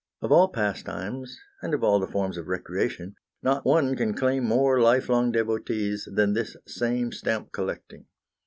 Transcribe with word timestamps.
Of 0.23 0.31
all 0.31 0.47
pastimes, 0.47 1.39
and 1.61 1.75
of 1.75 1.83
all 1.83 1.99
the 1.99 2.07
forms 2.07 2.35
of 2.35 2.47
recreation, 2.47 3.13
not 3.43 3.65
one 3.65 3.95
can 3.95 4.15
claim 4.15 4.45
more 4.45 4.81
lifelong 4.81 5.31
devotees 5.31 6.09
than 6.11 6.33
this 6.33 6.57
same 6.65 7.11
stamp 7.11 7.51
collecting. 7.51 8.07